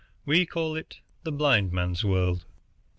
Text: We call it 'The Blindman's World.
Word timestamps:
We 0.25 0.47
call 0.47 0.75
it 0.75 0.97
'The 1.21 1.31
Blindman's 1.33 2.03
World. 2.03 2.45